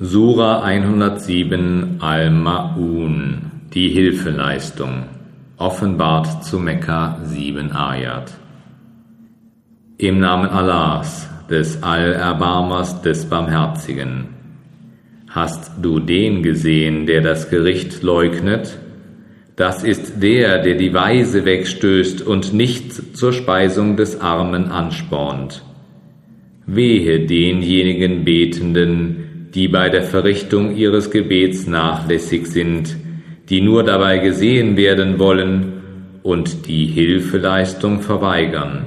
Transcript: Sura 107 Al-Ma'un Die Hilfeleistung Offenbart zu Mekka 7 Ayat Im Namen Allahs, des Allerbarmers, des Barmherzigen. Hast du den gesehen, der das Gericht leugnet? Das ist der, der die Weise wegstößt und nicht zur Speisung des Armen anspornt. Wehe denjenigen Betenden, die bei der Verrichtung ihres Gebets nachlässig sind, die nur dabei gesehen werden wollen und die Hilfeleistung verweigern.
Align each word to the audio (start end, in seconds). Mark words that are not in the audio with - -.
Sura 0.00 0.60
107 0.64 1.98
Al-Ma'un 2.00 3.42
Die 3.72 3.90
Hilfeleistung 3.90 5.04
Offenbart 5.56 6.44
zu 6.44 6.58
Mekka 6.58 7.20
7 7.22 7.70
Ayat 7.70 8.32
Im 9.98 10.18
Namen 10.18 10.48
Allahs, 10.48 11.30
des 11.48 11.80
Allerbarmers, 11.84 13.02
des 13.02 13.26
Barmherzigen. 13.26 14.30
Hast 15.28 15.70
du 15.80 16.00
den 16.00 16.42
gesehen, 16.42 17.06
der 17.06 17.20
das 17.20 17.48
Gericht 17.48 18.02
leugnet? 18.02 18.76
Das 19.54 19.84
ist 19.84 20.20
der, 20.20 20.60
der 20.60 20.74
die 20.74 20.92
Weise 20.92 21.44
wegstößt 21.44 22.20
und 22.20 22.52
nicht 22.52 23.16
zur 23.16 23.32
Speisung 23.32 23.96
des 23.96 24.20
Armen 24.20 24.72
anspornt. 24.72 25.62
Wehe 26.66 27.26
denjenigen 27.26 28.24
Betenden, 28.24 29.23
die 29.54 29.68
bei 29.68 29.88
der 29.88 30.02
Verrichtung 30.02 30.76
ihres 30.76 31.10
Gebets 31.10 31.66
nachlässig 31.66 32.46
sind, 32.48 32.96
die 33.48 33.60
nur 33.60 33.84
dabei 33.84 34.18
gesehen 34.18 34.76
werden 34.76 35.18
wollen 35.18 35.74
und 36.22 36.66
die 36.66 36.86
Hilfeleistung 36.86 38.00
verweigern. 38.00 38.86